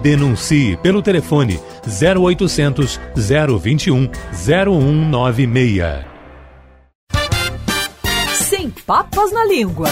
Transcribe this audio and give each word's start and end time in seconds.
Denuncie 0.00 0.76
pelo 0.76 1.02
telefone 1.02 1.58
0800 1.84 3.00
021 3.16 4.08
0196. 4.32 6.04
Sem 8.34 8.70
papas 8.70 9.32
na 9.32 9.44
língua. 9.46 9.90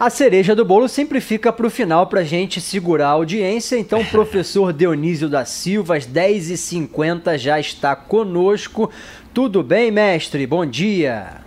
A 0.00 0.08
cereja 0.08 0.56
do 0.56 0.64
bolo 0.64 0.88
sempre 0.88 1.20
fica 1.20 1.52
para 1.52 1.66
o 1.66 1.70
final 1.70 2.06
para 2.06 2.20
a 2.20 2.24
gente 2.24 2.58
segurar 2.58 3.08
a 3.08 3.10
audiência. 3.10 3.76
Então, 3.76 4.00
o 4.00 4.06
professor 4.08 4.72
Dionísio 4.72 5.28
da 5.28 5.44
Silva, 5.44 5.98
às 5.98 6.06
10h50, 6.06 7.36
já 7.36 7.60
está 7.60 7.94
conosco. 7.94 8.90
Tudo 9.34 9.62
bem, 9.62 9.90
mestre? 9.90 10.46
Bom 10.46 10.64
dia. 10.64 11.39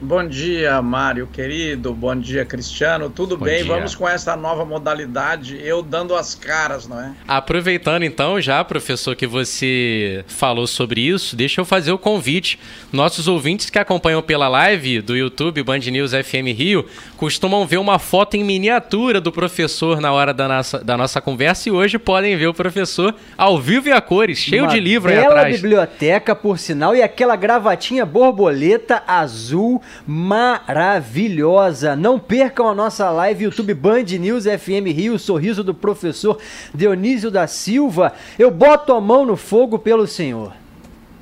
Bom 0.00 0.24
dia, 0.24 0.80
Mário 0.80 1.26
querido. 1.26 1.92
Bom 1.92 2.14
dia, 2.14 2.44
Cristiano. 2.44 3.10
Tudo 3.10 3.36
Bom 3.36 3.44
bem? 3.44 3.64
Dia. 3.64 3.74
Vamos 3.74 3.96
com 3.96 4.08
essa 4.08 4.36
nova 4.36 4.64
modalidade, 4.64 5.58
eu 5.60 5.82
dando 5.82 6.14
as 6.14 6.36
caras, 6.36 6.86
não 6.86 7.00
é? 7.00 7.12
Aproveitando 7.26 8.04
então, 8.04 8.40
já, 8.40 8.62
professor, 8.62 9.16
que 9.16 9.26
você 9.26 10.24
falou 10.28 10.68
sobre 10.68 11.00
isso, 11.00 11.34
deixa 11.34 11.60
eu 11.60 11.64
fazer 11.64 11.90
o 11.90 11.98
convite. 11.98 12.60
Nossos 12.92 13.26
ouvintes 13.26 13.70
que 13.70 13.78
acompanham 13.78 14.22
pela 14.22 14.46
live 14.46 15.00
do 15.00 15.16
YouTube 15.16 15.64
Band 15.64 15.78
News 15.78 16.12
FM 16.12 16.56
Rio 16.56 16.86
costumam 17.16 17.66
ver 17.66 17.78
uma 17.78 17.98
foto 17.98 18.36
em 18.36 18.44
miniatura 18.44 19.20
do 19.20 19.32
professor 19.32 20.00
na 20.00 20.12
hora 20.12 20.32
da 20.32 20.46
nossa, 20.46 20.78
da 20.78 20.96
nossa 20.96 21.20
conversa 21.20 21.68
e 21.68 21.72
hoje 21.72 21.98
podem 21.98 22.36
ver 22.36 22.46
o 22.46 22.54
professor 22.54 23.16
ao 23.36 23.60
vivo 23.60 23.88
e 23.88 23.92
a 23.92 24.00
cores, 24.00 24.38
cheio 24.38 24.62
uma 24.62 24.72
de 24.72 24.78
livro 24.78 25.10
aí 25.10 25.18
atrás. 25.18 25.56
biblioteca, 25.56 26.36
por 26.36 26.56
sinal, 26.56 26.94
e 26.94 27.02
aquela 27.02 27.34
gravatinha 27.34 28.06
borboleta 28.06 29.02
azul 29.04 29.82
maravilhosa. 30.06 31.94
Não 31.94 32.18
percam 32.18 32.68
a 32.68 32.74
nossa 32.74 33.10
live 33.10 33.44
YouTube 33.44 33.74
Band 33.74 34.04
News 34.18 34.44
FM 34.44 34.86
Rio, 34.94 35.18
sorriso 35.18 35.62
do 35.62 35.74
professor 35.74 36.38
Dionísio 36.74 37.30
da 37.30 37.46
Silva. 37.46 38.12
Eu 38.38 38.50
boto 38.50 38.92
a 38.92 39.00
mão 39.00 39.24
no 39.26 39.36
fogo 39.36 39.78
pelo 39.78 40.06
senhor. 40.06 40.52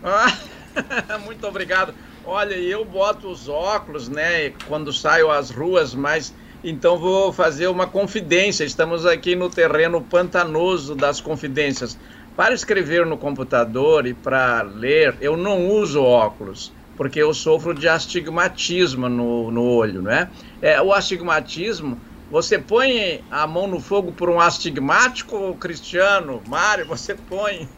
Ah, 0.03 0.33
muito 1.25 1.47
obrigado. 1.47 1.95
Olha, 2.25 2.55
eu 2.55 2.85
boto 2.85 3.29
os 3.29 3.49
óculos, 3.49 4.09
né, 4.09 4.51
quando 4.67 4.93
saio 4.93 5.31
às 5.31 5.51
ruas, 5.51 5.95
mas 5.95 6.35
então 6.65 6.99
vou 6.99 7.33
fazer 7.33 7.69
uma 7.69 7.87
confidência. 7.87 8.65
Estamos 8.65 9.07
aqui 9.07 9.37
no 9.37 9.49
terreno 9.49 10.01
pantanoso 10.01 10.95
das 10.95 11.21
confidências. 11.21 11.97
Para 12.37 12.53
escrever 12.53 13.07
no 13.07 13.17
computador 13.17 14.07
e 14.07 14.13
para 14.13 14.63
ler, 14.63 15.17
eu 15.21 15.37
não 15.37 15.69
uso 15.69 16.03
óculos 16.03 16.73
porque 16.97 17.21
eu 17.21 17.33
sofro 17.35 17.75
de 17.75 17.89
astigmatismo 17.89 19.09
no, 19.09 19.51
no 19.51 19.63
olho, 19.63 20.03
né? 20.03 20.29
É, 20.63 20.81
o 20.81 20.93
astigmatismo, 20.93 22.01
você 22.31 22.59
põe 22.59 23.21
a 23.31 23.47
mão 23.47 23.67
no 23.67 23.81
fogo 23.81 24.13
por 24.13 24.29
um 24.29 24.41
astigmático, 24.41 25.55
Cristiano, 25.61 26.43
Mário, 26.49 26.87
você 26.87 27.15
põe. 27.15 27.69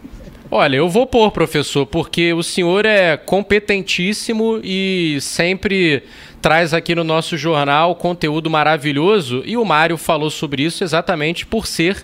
Olha, 0.50 0.77
eu 0.77 0.88
vou 0.88 1.06
pôr, 1.06 1.30
professor, 1.30 1.84
porque 1.84 2.33
o 2.33 2.42
senhor 2.42 2.86
é 2.86 3.19
competentíssimo 3.19 4.60
e 4.64 5.19
sempre 5.20 6.05
traz 6.41 6.72
aqui 6.72 6.94
no 6.94 7.05
nosso 7.05 7.36
jornal 7.36 7.94
conteúdo 7.97 8.48
maravilhoso 8.48 9.42
e 9.44 9.56
o 9.56 9.64
Mário 9.64 9.98
falou 9.98 10.30
sobre 10.30 10.62
isso 10.62 10.82
exatamente 10.82 11.44
por 11.44 11.66
ser 11.66 12.03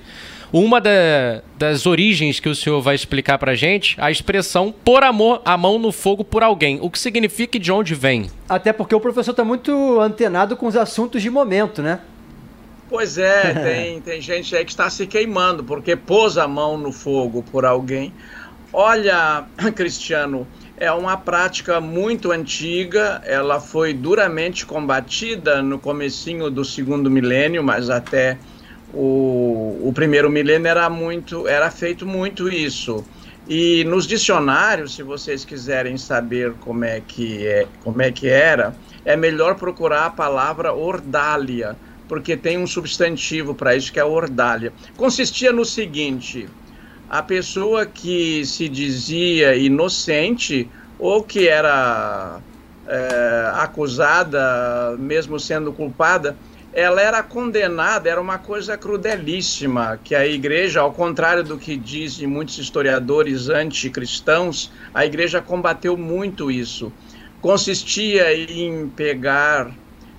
uma 0.56 0.80
da, 0.80 1.42
das 1.58 1.84
origens 1.84 2.38
que 2.38 2.48
o 2.48 2.55
senhor 2.55 2.80
vai 2.80 2.94
explicar 2.94 3.38
para 3.38 3.56
gente, 3.56 3.97
a 4.00 4.08
expressão 4.08 4.72
pôr 4.72 5.02
amor, 5.02 5.42
a 5.44 5.56
mão 5.56 5.80
no 5.80 5.91
fogo 5.91 6.22
por 6.22 6.44
alguém. 6.44 6.78
O 6.80 6.88
que 6.88 6.97
significa 6.97 7.56
e 7.56 7.60
de 7.60 7.72
onde 7.72 7.92
vem? 7.92 8.30
Até 8.48 8.72
porque 8.72 8.94
o 8.94 9.00
professor 9.00 9.32
está 9.32 9.43
muito 9.43 9.98
antenado 9.98 10.56
com 10.56 10.69
os 10.69 10.76
assuntos 10.76 11.20
de 11.20 11.28
momento, 11.28 11.82
né? 11.82 11.98
Pois 12.88 13.19
é, 13.19 13.50
tem, 13.64 14.00
tem 14.00 14.20
gente 14.20 14.54
aí 14.54 14.64
que 14.64 14.70
está 14.70 14.88
se 14.88 15.09
queimando 15.09 15.64
porque 15.64 15.97
pôs 15.97 16.38
a 16.38 16.47
mão 16.47 16.78
no 16.78 16.93
fogo 16.93 17.43
por 17.43 17.64
alguém. 17.64 18.14
Olha, 18.72 19.47
Cristiano, 19.75 20.47
é 20.76 20.93
uma 20.93 21.16
prática 21.16 21.81
muito 21.81 22.31
antiga, 22.31 23.20
ela 23.25 23.59
foi 23.59 23.93
duramente 23.93 24.64
combatida 24.64 25.60
no 25.60 25.81
comecinho 25.81 26.48
do 26.48 26.64
segundo 26.64 27.10
milênio, 27.10 27.64
mas 27.64 27.91
até 27.91 28.38
o, 28.94 29.81
o 29.82 29.93
primeiro 29.93 30.31
milênio 30.31 30.69
era 30.69 30.88
muito, 30.88 31.47
era 31.49 31.71
feito 31.71 32.06
muito 32.06 32.49
isso. 32.49 33.05
E 33.47 33.84
nos 33.84 34.06
dicionários, 34.06 34.94
se 34.94 35.03
vocês 35.03 35.44
quiserem 35.44 35.99
saber 35.99 36.55
como 36.60 36.84
é 36.84 37.00
que 37.00 37.47
é, 37.47 37.66
como 37.82 38.00
é 38.00 38.10
que 38.10 38.28
era, 38.28 38.75
é 39.05 39.16
melhor 39.16 39.56
procurar 39.56 40.06
a 40.06 40.10
palavra 40.10 40.72
ordália, 40.72 41.77
porque 42.09 42.37
tem 42.37 42.56
um 42.56 42.66
substantivo 42.66 43.55
para 43.55 43.77
isso 43.77 43.93
que 43.93 44.00
é 44.00 44.05
ordália. 44.05 44.72
Consistia 44.97 45.53
no 45.53 45.65
seguinte: 45.65 46.49
a 47.11 47.22
pessoa 47.22 47.84
que 47.84 48.47
se 48.47 48.66
dizia 48.69 49.55
inocente 49.55 50.71
ou 50.99 51.22
que 51.22 51.47
era 51.47 52.41
é, 52.87 53.50
acusada, 53.56 54.97
mesmo 54.99 55.38
sendo 55.38 55.72
culpada, 55.72 56.37
ela 56.75 57.01
era 57.01 57.23
condenada, 57.23 58.11
era 58.11 58.21
uma 58.21 58.37
coisa 58.37 58.77
crudelíssima, 58.77 60.01
que 60.03 60.12
a 60.12 60.27
igreja, 60.27 60.81
ao 60.81 60.93
contrário 60.93 61.45
do 61.45 61.57
que 61.57 61.77
dizem 61.77 62.27
muitos 62.27 62.59
historiadores 62.59 63.49
anticristãos, 63.49 64.73
a 64.93 65.07
igreja 65.07 65.41
combateu 65.41 65.97
muito 65.97 66.51
isso. 66.51 66.93
Consistia 67.41 68.35
em 68.35 68.89
pegar, 68.89 69.71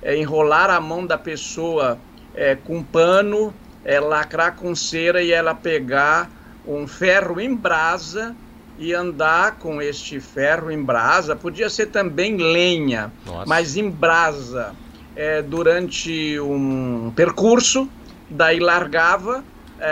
é, 0.02 0.18
enrolar 0.18 0.70
a 0.70 0.80
mão 0.80 1.06
da 1.06 1.18
pessoa 1.18 2.00
é, 2.34 2.56
com 2.56 2.82
pano, 2.82 3.54
é, 3.84 4.00
lacrar 4.00 4.56
com 4.56 4.74
cera 4.74 5.22
e 5.22 5.34
ela 5.34 5.54
pegar 5.54 6.32
um 6.66 6.88
ferro 6.88 7.42
em 7.42 7.54
brasa 7.54 8.34
e 8.80 8.94
andar 8.94 9.58
com 9.58 9.82
este 9.82 10.22
ferro 10.22 10.72
em 10.72 10.82
brasa. 10.82 11.36
Podia 11.36 11.70
ser 11.70 11.88
também 11.88 12.38
lenha, 12.38 13.12
Nossa. 13.26 13.46
mas 13.46 13.76
em 13.76 13.90
brasa 13.90 14.74
é, 15.16 15.42
durante 15.42 16.40
um 16.40 17.12
percurso, 17.16 17.90
daí 18.30 18.60
largava, 18.60 19.44
é, 19.80 19.88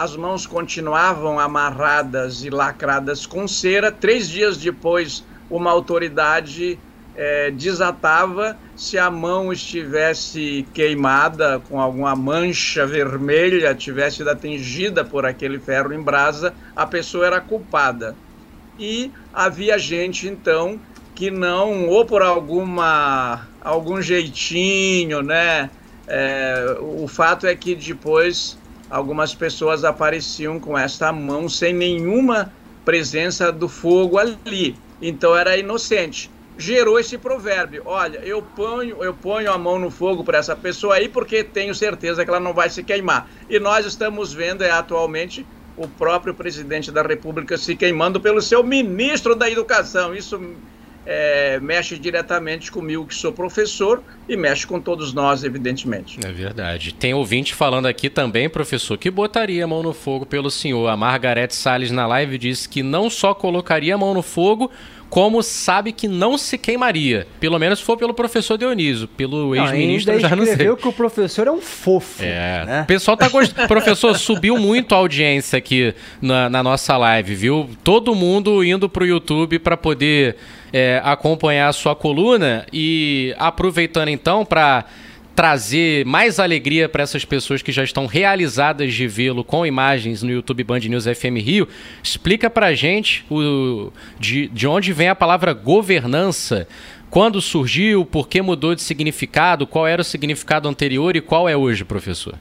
as 0.00 0.16
mãos 0.16 0.46
continuavam 0.46 1.38
amarradas 1.38 2.44
e 2.44 2.50
lacradas 2.50 3.26
com 3.26 3.46
cera. 3.46 3.90
Três 3.90 4.28
dias 4.28 4.56
depois, 4.56 5.24
uma 5.50 5.70
autoridade 5.70 6.78
é, 7.14 7.50
desatava 7.50 8.56
se 8.76 8.96
a 8.96 9.10
mão 9.10 9.52
estivesse 9.52 10.66
queimada 10.72 11.60
com 11.68 11.80
alguma 11.80 12.14
mancha 12.14 12.86
vermelha, 12.86 13.74
tivesse 13.74 14.18
sido 14.18 14.30
atingida 14.30 15.04
por 15.04 15.26
aquele 15.26 15.58
ferro 15.58 15.92
em 15.92 16.00
brasa, 16.00 16.54
a 16.76 16.86
pessoa 16.86 17.26
era 17.26 17.40
culpada. 17.40 18.14
E 18.78 19.10
havia 19.34 19.76
gente 19.76 20.28
então 20.28 20.78
que 21.16 21.32
não, 21.32 21.88
ou 21.88 22.06
por 22.06 22.22
alguma 22.22 23.47
algum 23.60 24.00
jeitinho, 24.00 25.22
né? 25.22 25.70
É, 26.06 26.76
o 26.80 27.06
fato 27.06 27.46
é 27.46 27.54
que 27.54 27.74
depois 27.74 28.56
algumas 28.90 29.34
pessoas 29.34 29.84
apareciam 29.84 30.58
com 30.58 30.76
esta 30.76 31.12
mão 31.12 31.48
sem 31.48 31.72
nenhuma 31.74 32.52
presença 32.84 33.52
do 33.52 33.68
fogo 33.68 34.16
ali. 34.18 34.74
Então 35.00 35.36
era 35.36 35.56
inocente. 35.56 36.30
Gerou 36.56 36.98
esse 36.98 37.18
provérbio: 37.18 37.82
olha, 37.84 38.18
eu 38.18 38.42
ponho, 38.42 39.04
eu 39.04 39.14
ponho 39.14 39.52
a 39.52 39.58
mão 39.58 39.78
no 39.78 39.90
fogo 39.90 40.24
para 40.24 40.38
essa 40.38 40.56
pessoa 40.56 40.94
aí 40.94 41.08
porque 41.08 41.44
tenho 41.44 41.74
certeza 41.74 42.24
que 42.24 42.30
ela 42.30 42.40
não 42.40 42.54
vai 42.54 42.70
se 42.70 42.82
queimar. 42.82 43.28
E 43.48 43.60
nós 43.60 43.86
estamos 43.86 44.32
vendo 44.32 44.64
é, 44.64 44.70
atualmente 44.70 45.46
o 45.76 45.86
próprio 45.86 46.34
presidente 46.34 46.90
da 46.90 47.02
República 47.02 47.56
se 47.56 47.76
queimando 47.76 48.20
pelo 48.20 48.42
seu 48.42 48.64
ministro 48.64 49.36
da 49.36 49.48
Educação. 49.48 50.14
Isso 50.14 50.40
é, 51.10 51.58
mexe 51.58 51.98
diretamente 51.98 52.70
comigo, 52.70 53.06
que 53.06 53.14
sou 53.14 53.32
professor, 53.32 54.02
e 54.28 54.36
mexe 54.36 54.66
com 54.66 54.78
todos 54.78 55.14
nós, 55.14 55.42
evidentemente. 55.42 56.20
É 56.22 56.30
verdade. 56.30 56.92
Tem 56.92 57.14
ouvinte 57.14 57.54
falando 57.54 57.86
aqui 57.86 58.10
também, 58.10 58.46
professor, 58.46 58.98
que 58.98 59.10
botaria 59.10 59.64
a 59.64 59.66
mão 59.66 59.82
no 59.82 59.94
fogo 59.94 60.26
pelo 60.26 60.50
senhor. 60.50 60.86
A 60.86 60.98
Margarete 60.98 61.56
Salles 61.56 61.90
na 61.90 62.06
live 62.06 62.36
disse 62.36 62.68
que 62.68 62.82
não 62.82 63.08
só 63.08 63.32
colocaria 63.32 63.94
a 63.94 63.98
mão 63.98 64.12
no 64.12 64.22
fogo, 64.22 64.70
como 65.08 65.42
sabe 65.42 65.92
que 65.92 66.06
não 66.06 66.36
se 66.36 66.58
queimaria. 66.58 67.26
Pelo 67.40 67.58
menos 67.58 67.80
foi 67.80 67.96
pelo 67.96 68.12
professor 68.12 68.58
Dionísio, 68.58 69.08
pelo 69.08 69.56
ex-ministro 69.56 70.20
já 70.20 70.36
não 70.36 70.44
sei. 70.44 70.76
que 70.76 70.88
o 70.88 70.92
professor 70.92 71.46
é 71.46 71.50
um 71.50 71.62
fofo. 71.62 72.22
É. 72.22 72.64
Né? 72.66 72.82
O 72.82 72.86
pessoal 72.86 73.16
tá 73.16 73.28
gostando. 73.28 73.66
professor, 73.68 74.14
subiu 74.18 74.58
muito 74.58 74.94
a 74.94 74.98
audiência 74.98 75.56
aqui 75.56 75.94
na, 76.20 76.50
na, 76.50 76.62
nossa 76.62 76.96
live, 76.98 77.34
viu? 77.34 77.70
Todo 77.82 78.14
mundo 78.14 78.62
indo 78.62 78.88
pro 78.88 79.06
YouTube 79.06 79.58
para 79.58 79.76
poder 79.76 80.36
é, 80.72 81.00
acompanhar 81.04 81.68
a 81.68 81.72
sua 81.72 81.94
coluna 81.94 82.66
e 82.72 83.34
aproveitando 83.38 84.08
então 84.08 84.44
para 84.44 84.84
trazer 85.38 86.04
mais 86.04 86.40
alegria 86.40 86.88
para 86.88 87.04
essas 87.04 87.24
pessoas 87.24 87.62
que 87.62 87.70
já 87.70 87.84
estão 87.84 88.06
realizadas 88.06 88.92
de 88.92 89.06
vê-lo 89.06 89.44
com 89.44 89.64
imagens 89.64 90.20
no 90.20 90.32
YouTube 90.32 90.64
Band 90.64 90.80
News 90.80 91.04
FM 91.04 91.38
Rio, 91.40 91.68
explica 92.02 92.50
para 92.50 92.66
a 92.66 92.74
gente 92.74 93.24
o, 93.30 93.92
de, 94.18 94.48
de 94.48 94.66
onde 94.66 94.92
vem 94.92 95.08
a 95.08 95.14
palavra 95.14 95.52
governança. 95.52 96.66
Quando 97.08 97.40
surgiu, 97.40 98.04
por 98.04 98.28
que 98.28 98.42
mudou 98.42 98.74
de 98.74 98.82
significado, 98.82 99.64
qual 99.64 99.86
era 99.86 100.02
o 100.02 100.04
significado 100.04 100.68
anterior 100.68 101.14
e 101.14 101.20
qual 101.20 101.48
é 101.48 101.56
hoje, 101.56 101.84
professor? 101.84 102.34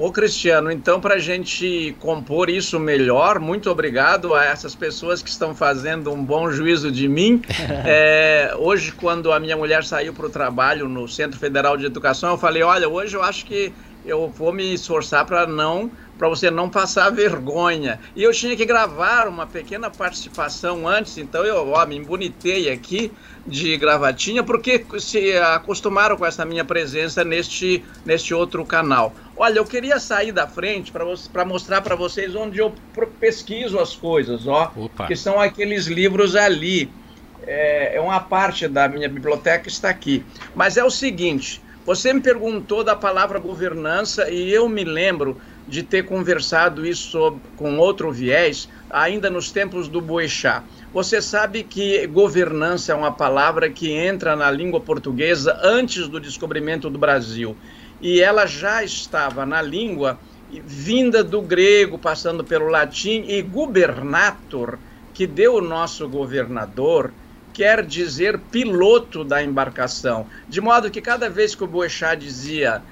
Ô 0.00 0.10
Cristiano, 0.10 0.72
então 0.72 0.98
para 0.98 1.16
a 1.16 1.18
gente 1.18 1.94
compor 2.00 2.48
isso 2.48 2.80
melhor, 2.80 3.38
muito 3.38 3.70
obrigado 3.70 4.34
a 4.34 4.46
essas 4.46 4.74
pessoas 4.74 5.22
que 5.22 5.28
estão 5.28 5.54
fazendo 5.54 6.10
um 6.10 6.24
bom 6.24 6.50
juízo 6.50 6.90
de 6.90 7.06
mim. 7.06 7.42
É, 7.84 8.54
hoje, 8.58 8.92
quando 8.92 9.32
a 9.32 9.40
minha 9.40 9.56
mulher 9.56 9.84
saiu 9.84 10.12
para 10.12 10.26
o 10.26 10.30
trabalho 10.30 10.88
no 10.88 11.08
Centro 11.08 11.38
Federal 11.38 11.76
de 11.76 11.84
Educação, 11.84 12.30
eu 12.30 12.38
falei: 12.38 12.62
olha, 12.62 12.88
hoje 12.88 13.16
eu 13.16 13.22
acho 13.22 13.44
que 13.44 13.72
eu 14.04 14.28
vou 14.28 14.52
me 14.52 14.74
esforçar 14.74 15.24
para 15.26 15.46
não 15.46 15.90
para 16.20 16.28
você 16.28 16.50
não 16.50 16.68
passar 16.68 17.08
vergonha. 17.08 17.98
E 18.14 18.22
eu 18.22 18.30
tinha 18.30 18.54
que 18.54 18.66
gravar 18.66 19.26
uma 19.26 19.46
pequena 19.46 19.88
participação 19.88 20.86
antes, 20.86 21.16
então 21.16 21.46
eu 21.46 21.70
ó, 21.70 21.86
me 21.86 21.96
embonitei 21.96 22.70
aqui 22.70 23.10
de 23.46 23.74
gravatinha, 23.78 24.42
porque 24.42 24.84
se 24.98 25.34
acostumaram 25.38 26.18
com 26.18 26.26
essa 26.26 26.44
minha 26.44 26.62
presença 26.62 27.24
neste, 27.24 27.82
neste 28.04 28.34
outro 28.34 28.66
canal. 28.66 29.14
Olha, 29.34 29.60
eu 29.60 29.64
queria 29.64 29.98
sair 29.98 30.30
da 30.30 30.46
frente 30.46 30.92
para 30.92 31.44
mostrar 31.46 31.80
para 31.80 31.96
vocês 31.96 32.34
onde 32.34 32.58
eu 32.58 32.74
pesquiso 33.18 33.78
as 33.78 33.96
coisas, 33.96 34.46
ó, 34.46 34.70
Opa. 34.76 35.06
que 35.06 35.16
são 35.16 35.40
aqueles 35.40 35.86
livros 35.86 36.36
ali. 36.36 36.92
É, 37.46 37.96
é 37.96 38.00
uma 38.00 38.20
parte 38.20 38.68
da 38.68 38.86
minha 38.86 39.08
biblioteca 39.08 39.66
está 39.68 39.88
aqui. 39.88 40.22
Mas 40.54 40.76
é 40.76 40.84
o 40.84 40.90
seguinte, 40.90 41.62
você 41.86 42.12
me 42.12 42.20
perguntou 42.20 42.84
da 42.84 42.94
palavra 42.94 43.38
governança 43.38 44.30
e 44.30 44.52
eu 44.52 44.68
me 44.68 44.84
lembro 44.84 45.40
de 45.70 45.84
ter 45.84 46.04
conversado 46.04 46.84
isso 46.84 47.12
sobre, 47.12 47.40
com 47.56 47.78
outro 47.78 48.10
viés 48.10 48.68
ainda 48.90 49.30
nos 49.30 49.52
tempos 49.52 49.86
do 49.86 50.00
Boechat. 50.00 50.64
Você 50.92 51.22
sabe 51.22 51.62
que 51.62 52.04
governança 52.08 52.90
é 52.90 52.94
uma 52.94 53.12
palavra 53.12 53.70
que 53.70 53.92
entra 53.92 54.34
na 54.34 54.50
língua 54.50 54.80
portuguesa 54.80 55.56
antes 55.62 56.08
do 56.08 56.18
descobrimento 56.18 56.90
do 56.90 56.98
Brasil. 56.98 57.56
E 58.00 58.20
ela 58.20 58.46
já 58.46 58.82
estava 58.82 59.46
na 59.46 59.62
língua 59.62 60.18
vinda 60.50 61.22
do 61.22 61.40
grego, 61.40 61.96
passando 61.96 62.42
pelo 62.42 62.68
latim, 62.68 63.24
e 63.28 63.40
gubernator, 63.40 64.76
que 65.14 65.24
deu 65.24 65.54
o 65.54 65.60
nosso 65.60 66.08
governador, 66.08 67.12
quer 67.52 67.86
dizer 67.86 68.40
piloto 68.50 69.22
da 69.22 69.40
embarcação. 69.40 70.26
De 70.48 70.60
modo 70.60 70.90
que 70.90 71.00
cada 71.00 71.30
vez 71.30 71.54
que 71.54 71.62
o 71.62 71.68
Boechat 71.68 72.18
dizia 72.18 72.82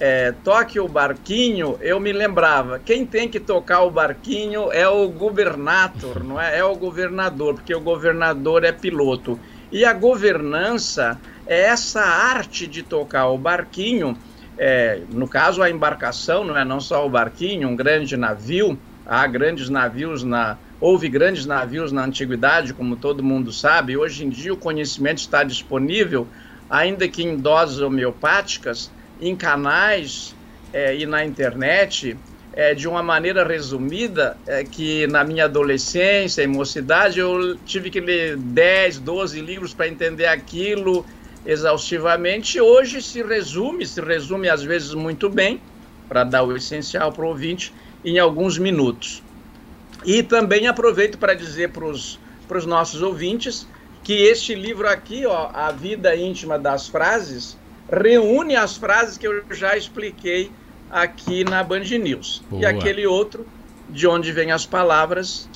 é, 0.00 0.32
toque 0.44 0.78
o 0.78 0.86
barquinho, 0.86 1.76
eu 1.80 1.98
me 1.98 2.12
lembrava, 2.12 2.78
quem 2.78 3.04
tem 3.04 3.28
que 3.28 3.40
tocar 3.40 3.82
o 3.82 3.90
barquinho 3.90 4.70
é 4.72 4.88
o 4.88 5.08
governador, 5.08 6.22
não 6.22 6.40
é? 6.40 6.58
É 6.58 6.64
o 6.64 6.74
governador, 6.76 7.54
porque 7.54 7.74
o 7.74 7.80
governador 7.80 8.64
é 8.64 8.72
piloto. 8.72 9.38
E 9.72 9.84
a 9.84 9.92
governança 9.92 11.20
é 11.46 11.62
essa 11.62 12.00
arte 12.00 12.66
de 12.66 12.82
tocar 12.82 13.28
o 13.28 13.36
barquinho, 13.36 14.16
é, 14.56 15.02
no 15.12 15.28
caso 15.28 15.62
a 15.62 15.70
embarcação, 15.70 16.44
não 16.44 16.56
é 16.56 16.64
não 16.64 16.80
só 16.80 17.04
o 17.04 17.10
barquinho, 17.10 17.68
um 17.68 17.76
grande 17.76 18.16
navio, 18.16 18.78
há 19.04 19.26
grandes 19.26 19.68
navios 19.68 20.22
na 20.22 20.58
houve 20.80 21.08
grandes 21.08 21.44
navios 21.44 21.90
na 21.90 22.04
antiguidade, 22.04 22.72
como 22.72 22.94
todo 22.94 23.20
mundo 23.20 23.52
sabe. 23.52 23.96
Hoje 23.96 24.24
em 24.24 24.28
dia 24.28 24.52
o 24.52 24.56
conhecimento 24.56 25.18
está 25.18 25.42
disponível, 25.42 26.28
ainda 26.70 27.08
que 27.08 27.24
em 27.24 27.36
doses 27.36 27.80
homeopáticas 27.80 28.88
em 29.20 29.34
canais 29.34 30.34
é, 30.72 30.96
e 30.96 31.06
na 31.06 31.24
internet 31.24 32.16
é, 32.52 32.74
de 32.74 32.88
uma 32.88 33.02
maneira 33.02 33.46
resumida, 33.46 34.36
é, 34.46 34.64
que 34.64 35.06
na 35.06 35.22
minha 35.22 35.44
adolescência 35.44 36.42
e 36.42 36.46
mocidade 36.46 37.20
eu 37.20 37.56
tive 37.64 37.90
que 37.90 38.00
ler 38.00 38.36
10, 38.36 38.98
12 38.98 39.40
livros 39.40 39.72
para 39.72 39.88
entender 39.88 40.26
aquilo 40.26 41.06
exaustivamente. 41.46 42.60
Hoje 42.60 43.00
se 43.00 43.22
resume, 43.22 43.86
se 43.86 44.00
resume 44.00 44.48
às 44.48 44.62
vezes 44.62 44.92
muito 44.94 45.30
bem, 45.30 45.60
para 46.08 46.24
dar 46.24 46.42
o 46.42 46.56
essencial 46.56 47.12
para 47.12 47.24
o 47.24 47.28
ouvinte, 47.28 47.72
em 48.04 48.18
alguns 48.18 48.58
minutos. 48.58 49.22
E 50.04 50.22
também 50.22 50.66
aproveito 50.66 51.18
para 51.18 51.34
dizer 51.34 51.70
para 51.70 51.84
os 51.86 52.66
nossos 52.66 53.02
ouvintes 53.02 53.66
que 54.02 54.14
este 54.14 54.54
livro 54.54 54.88
aqui, 54.88 55.26
ó, 55.26 55.50
A 55.52 55.70
Vida 55.70 56.16
Íntima 56.16 56.58
das 56.58 56.88
Frases, 56.88 57.56
reúne 57.90 58.56
as 58.56 58.76
frases 58.76 59.16
que 59.16 59.26
eu 59.26 59.42
já 59.50 59.76
expliquei 59.76 60.50
aqui 60.90 61.44
na 61.44 61.62
Band 61.62 61.80
News. 61.80 62.42
Boa. 62.48 62.62
E 62.62 62.66
aquele 62.66 63.06
outro, 63.06 63.46
de 63.88 64.06
onde 64.06 64.32
vêm 64.32 64.52
as 64.52 64.66
palavras, 64.66 65.48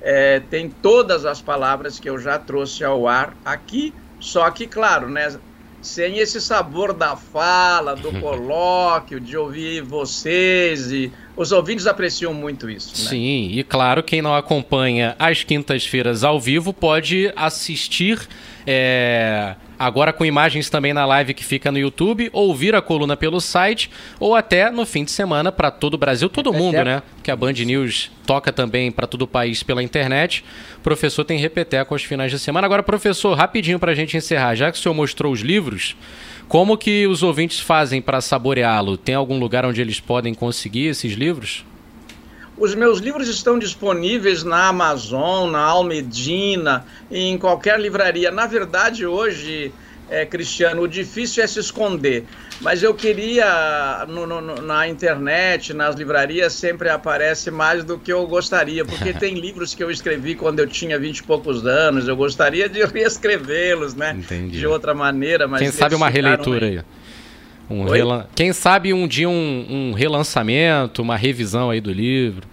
é, 0.00 0.40
tem 0.40 0.68
todas 0.70 1.24
as 1.24 1.40
palavras 1.40 1.98
que 1.98 2.08
eu 2.08 2.18
já 2.18 2.38
trouxe 2.38 2.84
ao 2.84 3.06
ar 3.06 3.36
aqui, 3.44 3.92
só 4.20 4.50
que, 4.50 4.66
claro, 4.66 5.08
né, 5.08 5.38
sem 5.80 6.18
esse 6.18 6.40
sabor 6.40 6.92
da 6.92 7.16
fala, 7.16 7.94
do 7.94 8.12
colóquio, 8.20 9.20
de 9.20 9.36
ouvir 9.36 9.82
vocês 9.82 10.90
e 10.90 11.12
os 11.36 11.52
ouvintes 11.52 11.86
apreciam 11.86 12.34
muito 12.34 12.68
isso. 12.68 13.04
Né? 13.04 13.10
Sim, 13.10 13.48
e 13.52 13.62
claro, 13.62 14.02
quem 14.02 14.20
não 14.20 14.34
acompanha 14.34 15.14
às 15.18 15.44
quintas-feiras 15.44 16.24
ao 16.24 16.40
vivo 16.40 16.72
pode 16.72 17.32
assistir. 17.36 18.28
É 18.66 19.56
agora 19.78 20.12
com 20.12 20.24
imagens 20.24 20.68
também 20.68 20.92
na 20.92 21.06
live 21.06 21.34
que 21.34 21.44
fica 21.44 21.70
no 21.70 21.78
YouTube, 21.78 22.28
ouvir 22.32 22.74
a 22.74 22.82
coluna 22.82 23.16
pelo 23.16 23.40
site 23.40 23.90
ou 24.18 24.34
até 24.34 24.70
no 24.70 24.84
fim 24.84 25.04
de 25.04 25.10
semana 25.10 25.52
para 25.52 25.70
todo 25.70 25.94
o 25.94 25.98
Brasil, 25.98 26.28
todo 26.28 26.52
mundo, 26.52 26.82
né? 26.84 27.02
Que 27.22 27.30
a 27.30 27.36
Band 27.36 27.52
News 27.52 28.10
toca 28.26 28.52
também 28.52 28.90
para 28.90 29.06
todo 29.06 29.22
o 29.22 29.26
país 29.26 29.62
pela 29.62 29.82
internet. 29.82 30.44
O 30.78 30.80
professor 30.80 31.24
tem 31.24 31.38
repeteco 31.38 31.94
aos 31.94 32.02
finais 32.02 32.30
de 32.30 32.38
semana. 32.38 32.66
Agora, 32.66 32.82
professor, 32.82 33.36
rapidinho 33.36 33.78
para 33.78 33.92
a 33.92 33.94
gente 33.94 34.16
encerrar, 34.16 34.54
já 34.54 34.70
que 34.72 34.78
o 34.78 34.80
senhor 34.80 34.94
mostrou 34.94 35.32
os 35.32 35.40
livros, 35.40 35.96
como 36.48 36.78
que 36.78 37.06
os 37.06 37.22
ouvintes 37.22 37.60
fazem 37.60 38.00
para 38.00 38.20
saboreá-lo? 38.20 38.96
Tem 38.96 39.14
algum 39.14 39.38
lugar 39.38 39.66
onde 39.66 39.80
eles 39.80 40.00
podem 40.00 40.32
conseguir 40.32 40.86
esses 40.86 41.12
livros? 41.12 41.64
Os 42.58 42.74
meus 42.74 42.98
livros 42.98 43.28
estão 43.28 43.58
disponíveis 43.58 44.42
na 44.42 44.66
Amazon, 44.66 45.50
na 45.50 45.60
Almedina, 45.60 46.84
em 47.10 47.38
qualquer 47.38 47.78
livraria. 47.78 48.32
Na 48.32 48.46
verdade, 48.46 49.06
hoje, 49.06 49.72
é, 50.10 50.26
Cristiano, 50.26 50.82
o 50.82 50.88
difícil 50.88 51.44
é 51.44 51.46
se 51.46 51.60
esconder. 51.60 52.24
Mas 52.60 52.82
eu 52.82 52.92
queria, 52.92 54.04
no, 54.08 54.26
no, 54.26 54.40
na 54.60 54.88
internet, 54.88 55.72
nas 55.72 55.94
livrarias, 55.94 56.52
sempre 56.52 56.88
aparece 56.88 57.50
mais 57.50 57.84
do 57.84 57.96
que 57.96 58.12
eu 58.12 58.26
gostaria, 58.26 58.84
porque 58.84 59.12
tem 59.14 59.34
livros 59.34 59.72
que 59.72 59.84
eu 59.84 59.90
escrevi 59.90 60.34
quando 60.34 60.58
eu 60.58 60.66
tinha 60.66 60.98
vinte 60.98 61.18
e 61.18 61.22
poucos 61.22 61.64
anos, 61.64 62.08
eu 62.08 62.16
gostaria 62.16 62.68
de 62.68 62.82
reescrevê-los, 62.86 63.94
né? 63.94 64.16
Entendi. 64.18 64.58
De 64.58 64.66
outra 64.66 64.92
maneira, 64.92 65.46
mas... 65.46 65.60
Quem 65.60 65.70
sabe 65.70 65.94
uma 65.94 66.08
releitura 66.08 66.66
aí. 66.66 66.80
Um 67.70 67.84
relan... 67.84 68.26
Quem 68.34 68.52
sabe 68.52 68.94
um 68.94 69.06
dia 69.06 69.28
um, 69.28 69.66
um, 69.68 69.92
relançamento, 69.92 71.02
uma 71.02 71.16
revisão 71.16 71.70
aí 71.70 71.80
do 71.80 71.92
livro. 71.92 72.46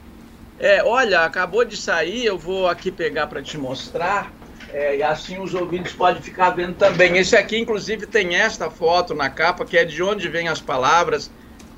É, 0.59 0.83
olha, 0.83 1.21
acabou 1.21 1.63
de 1.63 1.77
sair, 1.77 2.25
eu 2.25 2.37
vou 2.37 2.67
aqui 2.67 2.91
pegar 2.91 3.27
para 3.27 3.41
te 3.41 3.57
mostrar. 3.57 4.31
É, 4.73 4.97
e 4.97 5.03
assim 5.03 5.39
os 5.39 5.53
ouvintes 5.53 5.93
podem 5.93 6.21
ficar 6.21 6.49
vendo 6.49 6.73
também. 6.73 7.17
Esse 7.17 7.37
aqui, 7.37 7.57
inclusive, 7.57 8.05
tem 8.05 8.35
esta 8.35 8.69
foto 8.69 9.13
na 9.13 9.29
capa, 9.29 9.63
que 9.65 9.77
é 9.77 9.85
de 9.85 10.03
onde 10.03 10.27
vêm 10.27 10.49
as 10.49 10.59
palavras. 10.59 11.31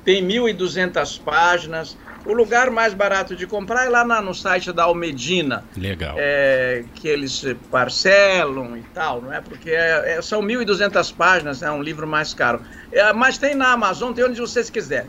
Tem 0.04 0.26
1.200 0.26 1.20
páginas. 1.22 1.96
O 2.28 2.34
lugar 2.34 2.70
mais 2.70 2.92
barato 2.92 3.34
de 3.34 3.46
comprar 3.46 3.86
é 3.86 3.88
lá 3.88 4.04
na, 4.04 4.20
no 4.20 4.34
site 4.34 4.70
da 4.70 4.84
Almedina. 4.84 5.64
Legal. 5.74 6.14
É, 6.18 6.84
que 6.94 7.08
eles 7.08 7.42
parcelam 7.70 8.76
e 8.76 8.82
tal, 8.92 9.22
não 9.22 9.32
é? 9.32 9.40
Porque 9.40 9.70
é, 9.70 10.18
é, 10.18 10.20
são 10.20 10.42
1.200 10.42 11.14
páginas, 11.14 11.62
é 11.62 11.70
um 11.70 11.82
livro 11.82 12.06
mais 12.06 12.34
caro. 12.34 12.60
É, 12.92 13.14
mas 13.14 13.38
tem 13.38 13.54
na 13.54 13.72
Amazon, 13.72 14.12
tem 14.12 14.26
onde 14.26 14.38
vocês 14.38 14.68
quiserem. 14.68 15.08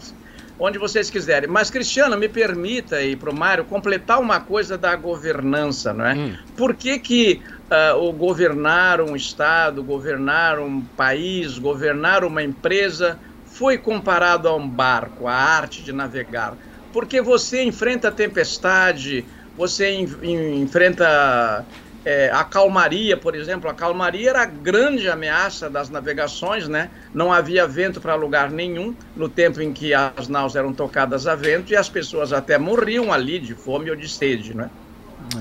Onde 0.57 0.77
vocês 0.77 1.09
quiserem. 1.09 1.49
Mas, 1.49 1.69
Cristiano, 1.69 2.17
me 2.17 2.29
permita 2.29 2.95
aí 2.95 3.17
para 3.17 3.29
o 3.29 3.35
Mário 3.35 3.65
completar 3.65 4.21
uma 4.21 4.39
coisa 4.39 4.77
da 4.77 4.95
governança, 4.95 5.91
não 5.91 6.05
é? 6.05 6.13
Hum. 6.13 6.38
Por 6.55 6.73
que, 6.73 6.99
que 6.99 7.41
uh, 7.69 7.97
o 7.97 8.13
governar 8.13 9.01
um 9.01 9.13
Estado, 9.13 9.83
governar 9.83 10.57
um 10.57 10.79
país, 10.95 11.59
governar 11.59 12.23
uma 12.23 12.41
empresa 12.41 13.19
foi 13.45 13.77
comparado 13.77 14.47
a 14.47 14.55
um 14.55 14.69
barco, 14.69 15.27
a 15.27 15.33
arte 15.33 15.83
de 15.83 15.91
navegar? 15.91 16.55
Porque 16.91 17.22
você 17.22 17.63
enfrenta 17.63 18.08
a 18.08 18.12
tempestade, 18.12 19.25
você 19.58 19.89
em, 19.89 20.62
enfrenta 20.62 21.65
é, 22.05 22.29
a 22.31 22.43
calmaria, 22.43 23.17
por 23.17 23.36
exemplo. 23.36 23.69
A 23.69 23.74
calmaria 23.74 24.29
era 24.29 24.41
a 24.43 24.46
grande 24.46 25.10
ameaça 25.10 25.69
das 25.69 25.89
navegações, 25.89 26.67
né? 26.67 26.89
Não 27.13 27.31
havia 27.31 27.67
vento 27.67 28.00
para 28.00 28.15
lugar 28.15 28.50
nenhum 28.50 28.96
no 29.15 29.27
tempo 29.29 29.62
em 29.62 29.74
que 29.74 29.93
as 29.93 30.27
naus 30.27 30.55
eram 30.55 30.74
tocadas 30.74 31.27
a 31.27 31.36
vento 31.36 31.72
e 31.72 31.75
as 31.75 31.89
pessoas 31.89 32.34
até 32.34 32.58
morriam 32.58 33.12
ali 33.12 33.39
de 33.39 33.53
fome 33.53 33.89
ou 33.89 33.96
de 33.96 34.08
sede, 34.08 34.55
né? 34.55 34.69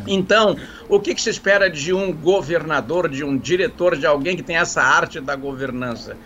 Então, 0.06 0.56
o 0.88 1.00
que, 1.00 1.14
que 1.14 1.22
se 1.22 1.30
espera 1.30 1.70
de 1.70 1.94
um 1.94 2.12
governador, 2.12 3.08
de 3.08 3.24
um 3.24 3.38
diretor, 3.38 3.96
de 3.96 4.06
alguém 4.06 4.36
que 4.36 4.42
tem 4.42 4.56
essa 4.56 4.82
arte 4.82 5.20
da 5.20 5.36
governança? 5.36 6.16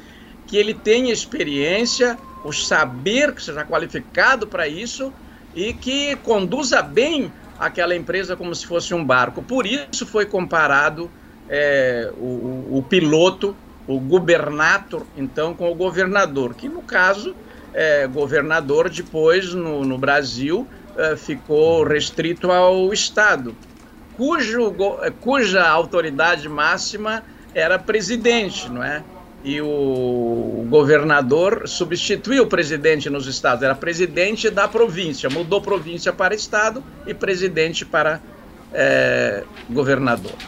que 0.53 0.59
ele 0.59 0.75
tenha 0.75 1.11
experiência, 1.11 2.19
o 2.45 2.53
saber 2.53 3.35
que 3.35 3.43
seja 3.43 3.65
qualificado 3.65 4.47
para 4.47 4.67
isso 4.67 5.13
e 5.55 5.73
que 5.73 6.17
conduza 6.17 6.83
bem 6.83 7.33
aquela 7.59 7.95
empresa 7.95 8.37
como 8.37 8.55
se 8.55 8.67
fosse 8.67 8.93
um 8.95 9.05
barco. 9.05 9.43
Por 9.43 9.67
isso 9.67 10.07
foi 10.07 10.27
comparado 10.27 11.11
é, 11.49 12.11
o, 12.17 12.79
o, 12.79 12.85
piloto, 12.89 13.55
o 13.87 14.01
gubernator, 14.01 15.05
então, 15.17 15.55
com 15.55 15.71
o 15.71 15.75
governador, 15.75 16.55
que 16.55 16.69
no 16.69 16.83
caso, 16.83 17.35
é, 17.73 18.07
governador 18.07 18.89
depois 18.89 19.55
no, 19.55 19.85
no 19.85 19.99
Brasil 19.99 20.67
é, 20.97 21.17
ficou 21.17 21.85
restrito 21.85 22.51
ao 22.51 22.93
Estado, 22.93 23.55
cujo, 24.17 24.75
cuja 25.21 25.67
autoridade 25.67 26.49
máxima 26.49 27.23
era 27.55 27.79
presidente, 27.79 28.69
não 28.71 28.83
é? 28.83 29.03
E 29.45 29.61
o 29.61 30.65
governador 30.69 31.67
substituiu 31.67 32.45
o 32.45 32.47
presidente 32.47 33.11
nos 33.11 33.27
estados, 33.27 33.63
era 33.63 33.75
presidente 33.75 34.49
da 34.49 34.69
província, 34.69 35.29
mudou 35.29 35.61
província 35.61 36.13
para 36.13 36.35
estado 36.35 36.83
e 37.07 37.13
presidente 37.13 37.85
para 37.85 38.21
é, 38.73 39.45
governador. 39.69 40.33